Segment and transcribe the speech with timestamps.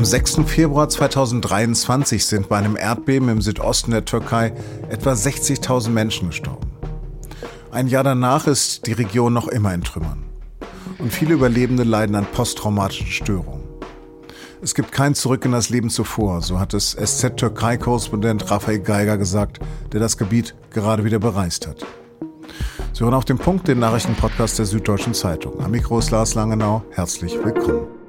[0.00, 0.40] Am 6.
[0.46, 4.54] Februar 2023 sind bei einem Erdbeben im Südosten der Türkei
[4.88, 6.70] etwa 60.000 Menschen gestorben.
[7.70, 10.24] Ein Jahr danach ist die Region noch immer in Trümmern.
[10.96, 13.60] Und viele Überlebende leiden an posttraumatischen Störungen.
[14.62, 19.60] Es gibt kein Zurück in das Leben zuvor, so hat es SZ-Türkei-Korrespondent Raphael Geiger gesagt,
[19.92, 21.84] der das Gebiet gerade wieder bereist hat.
[22.94, 25.62] Sie hören auf den Punkt den Nachrichtenpodcast der Süddeutschen Zeitung.
[25.62, 26.84] Am Mikro ist Lars Langenau.
[26.90, 27.99] Herzlich willkommen.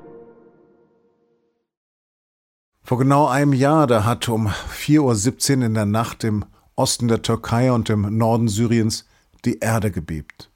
[2.91, 6.43] Vor genau einem Jahr, da hat um 4.17 Uhr in der Nacht im
[6.75, 9.05] Osten der Türkei und im Norden Syriens
[9.45, 10.51] die Erde gebebt.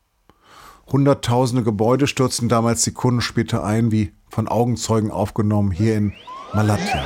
[0.92, 6.14] Hunderttausende Gebäude stürzten damals Sekunden später ein, wie von Augenzeugen aufgenommen, hier in
[6.54, 7.06] Malatya.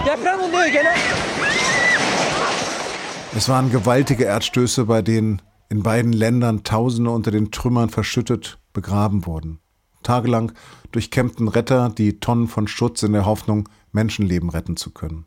[3.36, 9.28] Es waren gewaltige Erdstöße, bei denen in beiden Ländern Tausende unter den Trümmern verschüttet begraben
[9.28, 9.60] wurden.
[10.02, 10.54] Tagelang
[10.92, 15.26] durchkämmten Retter die Tonnen von Schutz in der Hoffnung, Menschenleben retten zu können.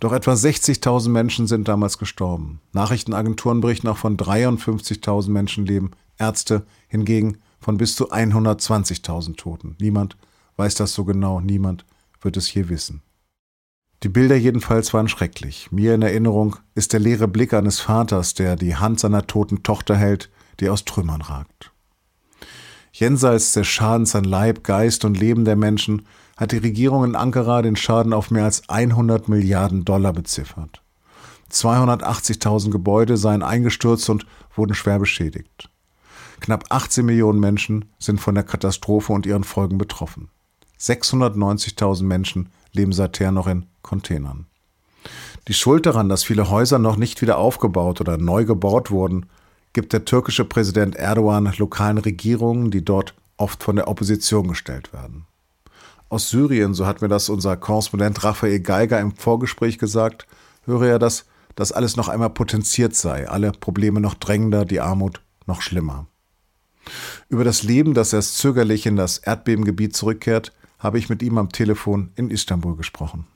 [0.00, 2.60] Doch etwa 60.000 Menschen sind damals gestorben.
[2.72, 9.76] Nachrichtenagenturen berichten auch von 53.000 Menschenleben, Ärzte hingegen von bis zu 120.000 Toten.
[9.80, 10.16] Niemand
[10.56, 11.84] weiß das so genau, niemand
[12.20, 13.02] wird es hier wissen.
[14.04, 15.72] Die Bilder jedenfalls waren schrecklich.
[15.72, 19.96] Mir in Erinnerung ist der leere Blick eines Vaters, der die Hand seiner toten Tochter
[19.96, 21.72] hält, die aus Trümmern ragt.
[22.92, 27.62] Jenseits des Schadens an Leib, Geist und Leben der Menschen hat die Regierung in Ankara
[27.62, 30.82] den Schaden auf mehr als 100 Milliarden Dollar beziffert.
[31.50, 35.70] 280.000 Gebäude seien eingestürzt und wurden schwer beschädigt.
[36.40, 40.30] Knapp 18 Millionen Menschen sind von der Katastrophe und ihren Folgen betroffen.
[40.78, 44.46] 690.000 Menschen leben seither noch in Containern.
[45.48, 49.26] Die Schuld daran, dass viele Häuser noch nicht wieder aufgebaut oder neu gebaut wurden,
[49.78, 55.28] gibt der türkische Präsident Erdogan lokalen Regierungen, die dort oft von der Opposition gestellt werden
[56.08, 60.26] aus Syrien, so hat mir das unser Korrespondent Raphael Geiger im Vorgespräch gesagt,
[60.64, 65.20] höre er, dass das alles noch einmal potenziert sei, alle Probleme noch drängender, die Armut
[65.46, 66.06] noch schlimmer.
[67.28, 71.50] Über das Leben, das erst zögerlich in das Erdbebengebiet zurückkehrt, habe ich mit ihm am
[71.50, 73.26] Telefon in Istanbul gesprochen.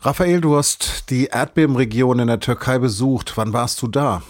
[0.00, 3.36] Raphael, du hast die Erdbebenregion in der Türkei besucht.
[3.36, 4.22] Wann warst du da?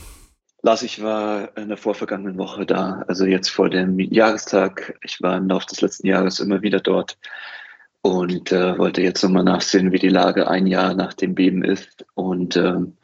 [0.62, 4.98] Lars, ich war in der vorvergangenen Woche da, also jetzt vor dem Jahrestag.
[5.02, 7.18] Ich war im Laufe des letzten Jahres immer wieder dort
[8.02, 12.04] und äh, wollte jetzt nochmal nachsehen, wie die Lage ein Jahr nach dem Beben ist.
[12.14, 12.96] Und ähm,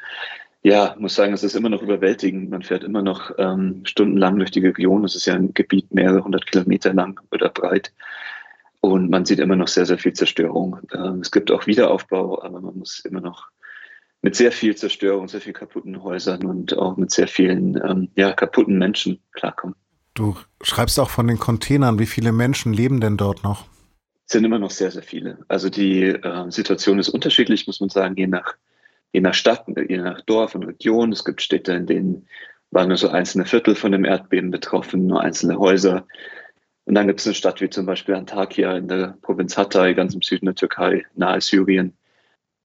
[0.63, 2.51] ja, muss sagen, es ist immer noch überwältigend.
[2.51, 5.05] Man fährt immer noch ähm, stundenlang durch die Region.
[5.05, 7.93] Es ist ja ein Gebiet mehrere hundert Kilometer lang oder breit.
[8.81, 10.79] Und man sieht immer noch sehr, sehr viel Zerstörung.
[10.93, 13.49] Ähm, es gibt auch Wiederaufbau, aber man muss immer noch
[14.23, 18.33] mit sehr viel Zerstörung, sehr viel kaputten Häusern und auch mit sehr vielen ähm, ja,
[18.33, 19.77] kaputten Menschen klarkommen.
[20.15, 21.99] Du schreibst auch von den Containern.
[21.99, 23.67] Wie viele Menschen leben denn dort noch?
[24.27, 25.39] Es sind immer noch sehr, sehr viele.
[25.47, 28.55] Also die äh, Situation ist unterschiedlich, muss man sagen, je nach,
[29.13, 31.13] je nach Stadt, je nach Dorf und Region.
[31.13, 32.27] Es gibt Städte, in denen
[32.71, 36.07] waren nur so einzelne Viertel von dem Erdbeben betroffen, nur einzelne Häuser.
[36.87, 40.15] Und dann gibt es eine Stadt wie zum Beispiel Antakya in der Provinz Hatay, ganz
[40.15, 41.97] im Süden der Türkei, nahe Syrien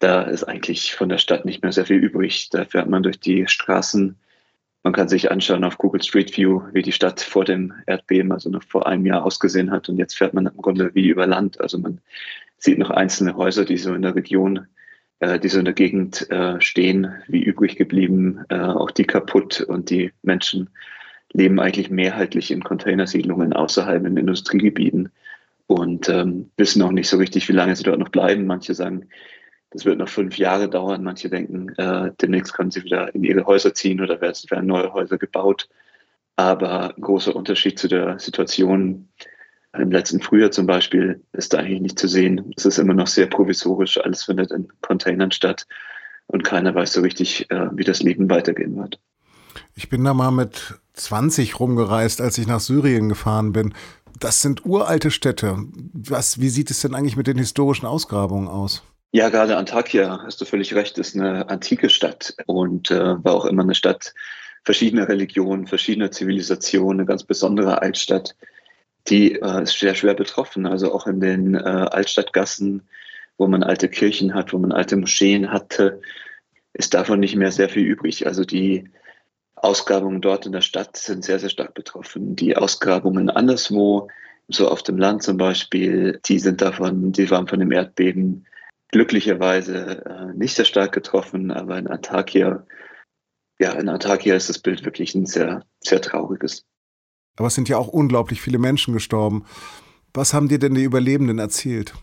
[0.01, 2.49] da ist eigentlich von der Stadt nicht mehr sehr viel übrig.
[2.49, 4.17] Da fährt man durch die Straßen.
[4.83, 8.49] Man kann sich anschauen auf Google Street View, wie die Stadt vor dem Erdbeben, also
[8.49, 9.89] noch vor einem Jahr ausgesehen hat.
[9.89, 11.61] Und jetzt fährt man im Grunde wie über Land.
[11.61, 12.01] Also man
[12.57, 14.67] sieht noch einzelne Häuser, die so in der Region,
[15.19, 19.61] äh, die so in der Gegend äh, stehen, wie übrig geblieben, äh, auch die kaputt.
[19.61, 20.71] Und die Menschen
[21.31, 25.11] leben eigentlich mehrheitlich in Containersiedlungen außerhalb in Industriegebieten
[25.67, 28.47] und ähm, wissen auch nicht so richtig, wie lange sie dort noch bleiben.
[28.47, 29.07] Manche sagen,
[29.71, 31.03] das wird noch fünf Jahre dauern.
[31.03, 35.17] Manche denken, äh, demnächst können sie wieder in ihre Häuser ziehen oder werden neue Häuser
[35.17, 35.69] gebaut.
[36.35, 39.09] Aber ein großer Unterschied zu der Situation
[39.77, 42.53] im letzten Frühjahr zum Beispiel ist da eigentlich nicht zu sehen.
[42.57, 43.97] Es ist immer noch sehr provisorisch.
[43.97, 45.65] Alles findet in Containern statt
[46.27, 48.99] und keiner weiß so richtig, äh, wie das Leben weitergehen wird.
[49.73, 53.73] Ich bin da mal mit 20 rumgereist, als ich nach Syrien gefahren bin.
[54.19, 55.57] Das sind uralte Städte.
[55.93, 58.83] Was, wie sieht es denn eigentlich mit den historischen Ausgrabungen aus?
[59.13, 63.43] Ja, gerade Antakya, hast du völlig recht, ist eine antike Stadt und äh, war auch
[63.43, 64.13] immer eine Stadt
[64.63, 68.35] verschiedener Religionen, verschiedener Zivilisationen, eine ganz besondere Altstadt.
[69.09, 70.65] Die äh, ist sehr schwer betroffen.
[70.65, 72.87] Also auch in den äh, Altstadtgassen,
[73.37, 75.99] wo man alte Kirchen hat, wo man alte Moscheen hatte,
[76.71, 78.27] ist davon nicht mehr sehr viel übrig.
[78.27, 78.89] Also die
[79.55, 82.37] Ausgrabungen dort in der Stadt sind sehr, sehr stark betroffen.
[82.37, 84.07] Die Ausgrabungen anderswo,
[84.47, 88.45] so auf dem Land zum Beispiel, die sind davon, die waren von dem Erdbeben
[88.91, 92.65] glücklicherweise äh, nicht sehr stark getroffen, aber in Antakya,
[93.59, 96.65] ja, in Antakya ist das Bild wirklich ein sehr, sehr trauriges.
[97.37, 99.45] Aber es sind ja auch unglaublich viele Menschen gestorben.
[100.13, 101.93] Was haben dir denn die Überlebenden erzählt?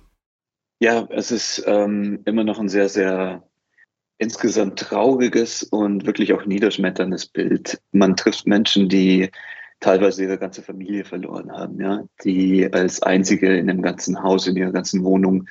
[0.81, 3.43] Ja, es ist ähm, immer noch ein sehr, sehr
[4.19, 7.81] insgesamt trauriges und wirklich auch niederschmetterndes Bild.
[7.93, 9.31] Man trifft Menschen, die
[9.81, 14.57] teilweise ihre ganze Familie verloren haben, ja, die als einzige in dem ganzen Haus, in
[14.57, 15.49] ihrer ganzen Wohnung,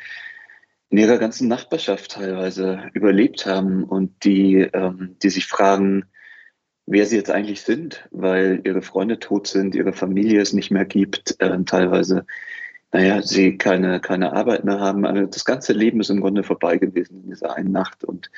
[0.90, 6.06] in ihrer ganzen Nachbarschaft teilweise überlebt haben und die, ähm, die sich fragen,
[6.86, 10.86] wer sie jetzt eigentlich sind, weil ihre Freunde tot sind, ihre Familie es nicht mehr
[10.86, 12.26] gibt, äh, teilweise,
[12.94, 15.06] naja, sie keine, keine Arbeit mehr haben.
[15.06, 18.32] Also das ganze Leben ist im Grunde vorbei gewesen in dieser einen Nacht und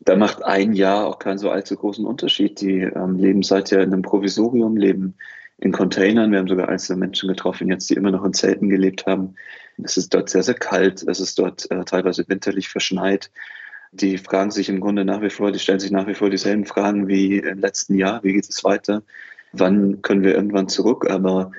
[0.00, 2.60] da macht ein Jahr auch keinen so allzu großen Unterschied.
[2.60, 5.16] Die ähm, leben seither in einem Provisorium, leben
[5.58, 6.30] in Containern.
[6.30, 9.34] Wir haben sogar einzelne Menschen getroffen, jetzt die immer noch in Zelten gelebt haben.
[9.82, 11.04] Es ist dort sehr, sehr kalt.
[11.06, 13.30] Es ist dort äh, teilweise winterlich verschneit.
[13.92, 16.66] Die fragen sich im Grunde nach wie vor, die stellen sich nach wie vor dieselben
[16.66, 18.22] Fragen wie im letzten Jahr.
[18.22, 19.02] Wie geht es weiter?
[19.52, 21.10] Wann können wir irgendwann zurück?
[21.10, 21.52] Aber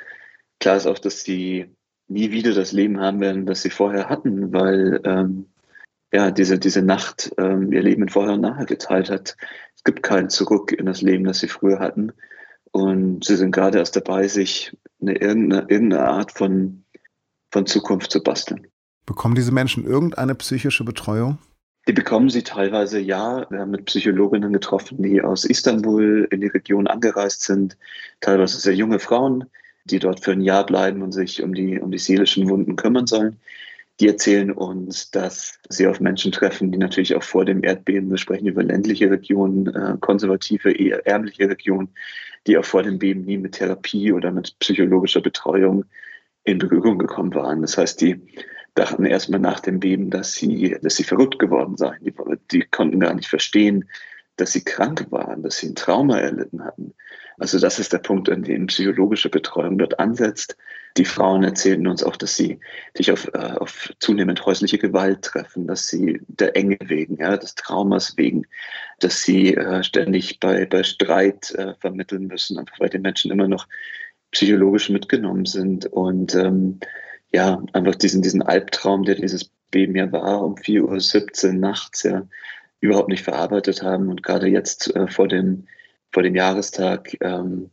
[0.60, 1.76] klar ist auch, dass sie
[2.08, 5.46] nie wieder das Leben haben werden, das sie vorher hatten, weil ähm,
[6.12, 9.38] ja, diese, diese Nacht ähm, ihr Leben in vorher und nachher geteilt hat.
[9.76, 12.12] Es gibt kein Zurück in das Leben, das sie früher hatten.
[12.72, 16.84] Und sie sind gerade erst dabei, sich eine, irgendeine, irgendeine Art von,
[17.52, 18.68] von Zukunft zu basteln.
[19.06, 21.40] Bekommen diese Menschen irgendeine psychische Betreuung?
[21.88, 23.48] Die bekommen sie teilweise ja.
[23.50, 27.78] Wir haben mit Psychologinnen getroffen, die aus Istanbul in die Region angereist sind.
[28.22, 29.46] Teilweise sehr junge Frauen,
[29.86, 33.08] die dort für ein Jahr bleiben und sich um die, um die seelischen Wunden kümmern
[33.08, 33.40] sollen.
[34.00, 38.18] Die erzählen uns, dass sie auf Menschen treffen, die natürlich auch vor dem Erdbeben, wir
[38.18, 41.90] sprechen über ländliche Regionen, äh, konservative, eher ärmliche Regionen,
[42.48, 45.86] die auch vor dem Beben nie mit Therapie oder mit psychologischer Betreuung
[46.44, 47.62] in Berührung gekommen waren.
[47.62, 48.22] Das heißt, die
[48.76, 52.04] dachten erstmal nach dem Beben, dass sie, dass sie verrückt geworden seien.
[52.04, 52.14] Die,
[52.52, 53.90] die konnten gar nicht verstehen,
[54.38, 56.94] dass sie krank waren, dass sie ein Trauma erlitten hatten.
[57.40, 60.58] Also das ist der Punkt, an dem psychologische Betreuung dort ansetzt.
[60.98, 62.60] Die Frauen erzählten uns auch, dass sie
[62.96, 67.56] sich auf, äh, auf zunehmend häusliche Gewalt treffen, dass sie der Enge wegen, ja, des
[67.56, 68.46] Traumas wegen,
[69.00, 73.48] dass sie äh, ständig bei, bei Streit äh, vermitteln müssen, einfach weil die Menschen immer
[73.48, 73.68] noch
[74.32, 76.80] psychologisch mitgenommen sind und ähm,
[77.32, 82.28] ja, einfach diesen, diesen Albtraum, der dieses Beben ja war, um 4.17 Uhr nachts ja
[82.80, 85.68] überhaupt nicht verarbeitet haben und gerade jetzt äh, vor dem
[86.12, 87.70] vor dem Jahrestag ähm,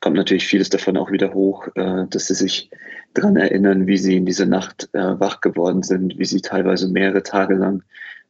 [0.00, 2.70] kommt natürlich vieles davon auch wieder hoch, äh, dass sie sich
[3.14, 7.22] daran erinnern, wie sie in dieser Nacht äh, wach geworden sind, wie sie teilweise mehrere
[7.22, 7.82] Tage lang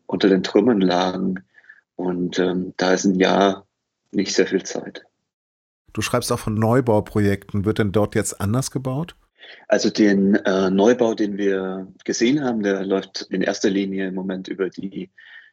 [0.06, 1.44] unter den Trümmern lagen.
[1.96, 3.66] Und ähm, da ist ein Jahr
[4.10, 5.04] nicht sehr viel Zeit.
[5.92, 7.64] Du schreibst auch von Neubauprojekten.
[7.64, 9.16] Wird denn dort jetzt anders gebaut?
[9.68, 14.48] Also den äh, Neubau, den wir gesehen haben, der läuft in erster Linie im Moment
[14.48, 15.10] über die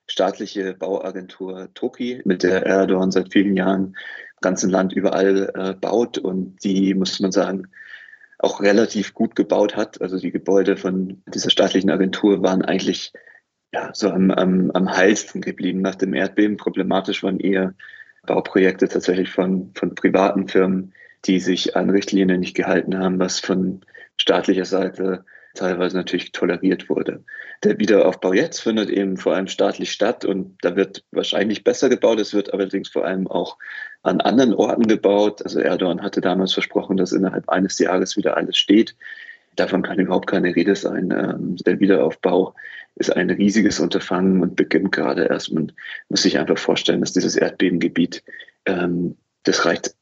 [0.08, 6.18] staatliche Bauagentur Toki, mit der Erdogan seit vielen Jahren im ganzen Land überall äh, baut
[6.18, 7.68] und die, muss man sagen,
[8.40, 10.02] auch relativ gut gebaut hat.
[10.02, 13.12] Also die Gebäude von dieser staatlichen Agentur waren eigentlich
[13.74, 16.58] ja, so am, am, am heilsten geblieben nach dem Erdbeben.
[16.58, 17.74] Problematisch waren eher
[18.28, 20.94] Bauprojekte tatsächlich von, von privaten Firmen,
[21.26, 23.82] die sich an Richtlinien nicht gehalten haben, was von
[24.18, 25.26] staatlicher Seite
[25.56, 27.24] teilweise natürlich toleriert wurde.
[27.64, 32.20] Der Wiederaufbau jetzt findet eben vor allem staatlich statt und da wird wahrscheinlich besser gebaut.
[32.20, 33.58] Es wird allerdings vor allem auch
[34.04, 35.42] an anderen Orten gebaut.
[35.44, 38.96] Also Erdogan hatte damals versprochen, dass innerhalb eines Jahres wieder alles steht.
[39.56, 41.12] Davon kann überhaupt keine Rede sein.
[41.12, 42.54] Ähm, der Wiederaufbau
[42.98, 45.54] ist ein riesiges Unterfangen und beginnt gerade erst.
[45.54, 45.72] Man
[46.10, 48.24] muss sich einfach vorstellen, dass dieses Erdbebengebiet,
[48.66, 49.96] ähm, das reicht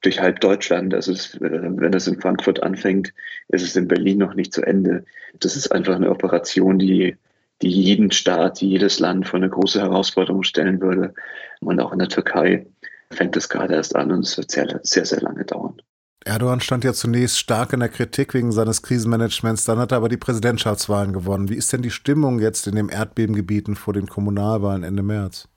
[0.00, 0.94] durch halb Deutschland.
[0.94, 3.12] Also es, äh, wenn das in Frankfurt anfängt,
[3.48, 5.04] ist es in Berlin noch nicht zu Ende.
[5.40, 7.16] Das ist einfach eine Operation, die,
[7.60, 11.14] die jeden Staat, jedes Land vor eine große Herausforderung stellen würde.
[11.60, 12.66] Und auch in der Türkei
[13.10, 15.80] fängt es gerade erst an und es wird sehr, sehr, sehr lange dauern.
[16.28, 20.10] Erdogan stand ja zunächst stark in der Kritik wegen seines Krisenmanagements, dann hat er aber
[20.10, 21.48] die Präsidentschaftswahlen gewonnen.
[21.48, 25.48] Wie ist denn die Stimmung jetzt in den Erdbebengebieten vor den Kommunalwahlen Ende März?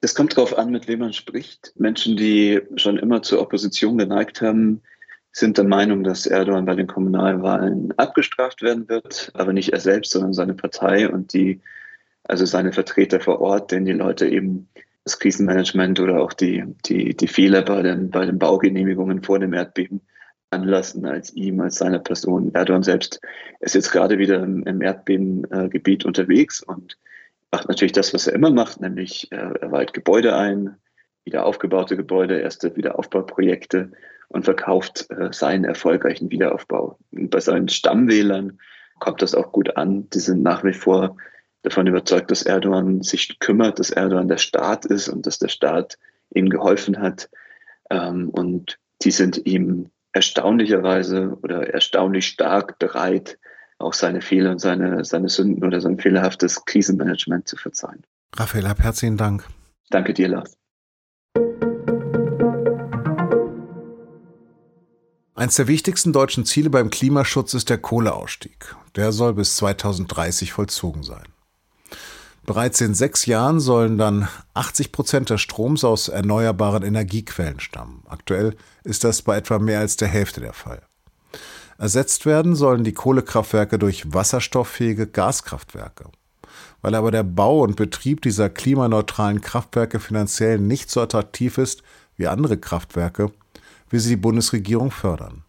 [0.00, 1.74] Es kommt darauf an, mit wem man spricht.
[1.76, 4.80] Menschen, die schon immer zur Opposition geneigt haben,
[5.32, 10.12] sind der Meinung, dass Erdogan bei den Kommunalwahlen abgestraft werden wird, aber nicht er selbst,
[10.12, 11.60] sondern seine Partei und die,
[12.24, 14.66] also seine Vertreter vor Ort, denn die Leute eben
[15.04, 19.52] das Krisenmanagement oder auch die, die, die Fehler bei den, bei den Baugenehmigungen vor dem
[19.52, 20.02] Erdbeben
[20.50, 22.52] anlassen als ihm, als seiner Person.
[22.54, 23.20] Erdogan selbst
[23.60, 26.98] ist jetzt gerade wieder im, im Erdbebengebiet unterwegs und
[27.50, 30.76] macht natürlich das, was er immer macht, nämlich äh, er weiht Gebäude ein,
[31.24, 33.92] wieder aufgebaute Gebäude, erste Wiederaufbauprojekte
[34.28, 36.98] und verkauft äh, seinen erfolgreichen Wiederaufbau.
[37.12, 38.58] Und bei seinen Stammwählern
[38.98, 40.08] kommt das auch gut an.
[40.10, 41.16] Die sind nach wie vor
[41.62, 45.98] davon überzeugt, dass Erdogan sich kümmert, dass Erdogan der Staat ist und dass der Staat
[46.30, 47.28] ihm geholfen hat.
[47.90, 53.38] Ähm, und die sind ihm erstaunlicherweise oder erstaunlich stark bereit,
[53.78, 58.02] auch seine Fehler und seine, seine Sünden oder sein fehlerhaftes Krisenmanagement zu verzeihen.
[58.36, 59.46] Raphael, hab herzlichen Dank.
[59.90, 60.56] Danke dir, Lars.
[65.34, 68.76] Eines der wichtigsten deutschen Ziele beim Klimaschutz ist der Kohleausstieg.
[68.94, 71.24] Der soll bis 2030 vollzogen sein.
[72.50, 78.02] Bereits in sechs Jahren sollen dann 80 Prozent des Stroms aus erneuerbaren Energiequellen stammen.
[78.08, 80.82] Aktuell ist das bei etwa mehr als der Hälfte der Fall.
[81.78, 86.06] Ersetzt werden sollen die Kohlekraftwerke durch wasserstofffähige Gaskraftwerke.
[86.82, 91.84] Weil aber der Bau und Betrieb dieser klimaneutralen Kraftwerke finanziell nicht so attraktiv ist
[92.16, 93.30] wie andere Kraftwerke,
[93.90, 95.44] will sie die Bundesregierung fördern.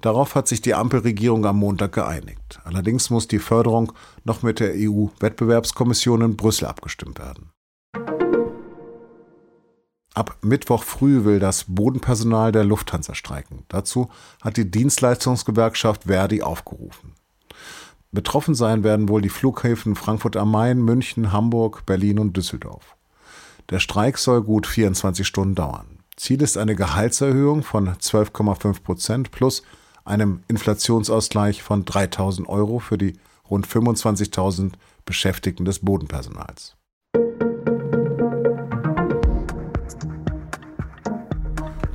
[0.00, 2.60] Darauf hat sich die Ampelregierung am Montag geeinigt.
[2.64, 3.92] Allerdings muss die Förderung
[4.24, 7.50] noch mit der EU-Wettbewerbskommission in Brüssel abgestimmt werden.
[10.14, 13.64] Ab Mittwoch früh will das Bodenpersonal der Lufthansa streiken.
[13.68, 14.08] Dazu
[14.42, 17.14] hat die Dienstleistungsgewerkschaft Verdi aufgerufen.
[18.10, 22.96] Betroffen sein werden wohl die Flughäfen Frankfurt am Main, München, Hamburg, Berlin und Düsseldorf.
[23.70, 25.98] Der Streik soll gut 24 Stunden dauern.
[26.16, 29.62] Ziel ist eine Gehaltserhöhung von 12,5 Prozent plus
[30.08, 33.14] einem Inflationsausgleich von 3000 Euro für die
[33.48, 34.72] rund 25.000
[35.04, 36.74] Beschäftigten des Bodenpersonals.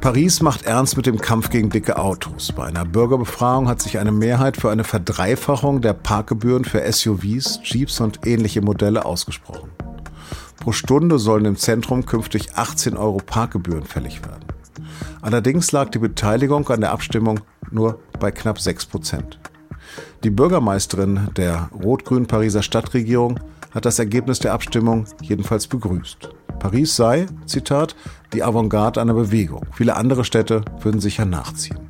[0.03, 2.51] Paris macht ernst mit dem Kampf gegen dicke Autos.
[2.51, 8.01] Bei einer Bürgerbefragung hat sich eine Mehrheit für eine Verdreifachung der Parkgebühren für SUVs, Jeeps
[8.01, 9.69] und ähnliche Modelle ausgesprochen.
[10.59, 14.43] Pro Stunde sollen im Zentrum künftig 18 Euro Parkgebühren fällig werden.
[15.21, 17.39] Allerdings lag die Beteiligung an der Abstimmung
[17.73, 19.39] nur bei knapp 6 Prozent.
[20.23, 23.39] Die Bürgermeisterin der rot-grünen Pariser Stadtregierung
[23.71, 26.29] hat das Ergebnis der Abstimmung jedenfalls begrüßt.
[26.59, 27.95] Paris sei, Zitat,
[28.31, 29.65] die Avantgarde einer Bewegung.
[29.73, 31.89] Viele andere Städte würden sicher nachziehen.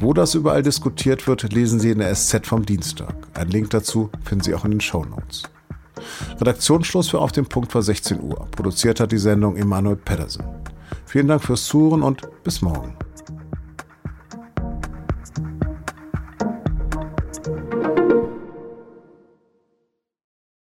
[0.00, 3.14] Wo das überall diskutiert wird, lesen Sie in der SZ vom Dienstag.
[3.34, 5.42] Ein Link dazu finden Sie auch in den Show Notes.
[6.40, 8.48] Redaktionsschluss für Auf dem Punkt war 16 Uhr.
[8.50, 10.44] Produziert hat die Sendung Emanuel Pedersen.
[11.06, 12.96] Vielen Dank fürs Zuhören und bis morgen.